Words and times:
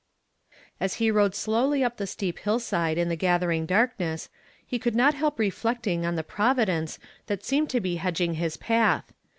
As 0.79 0.99
lie 0.99 1.11
le 1.11 1.31
slowly 1.31 1.83
up 1.83 1.97
the 1.97 2.07
steep 2.07 2.39
hillside 2.39 2.97
in 2.97 3.07
the 3.07 3.15
gathering 3.15 3.67
darkness, 3.67 4.29
he 4.65 4.79
could 4.79 4.95
not 4.95 5.13
help 5.13 5.37
reflecting 5.37 6.07
on 6.07 6.15
the 6.15 6.23
Providence 6.23 6.97
that 7.27 7.45
seemed 7.45 7.69
to 7.69 7.79
be 7.79 7.97
hedging 7.97 8.33
his 8.33 8.57
patli. 8.57 9.03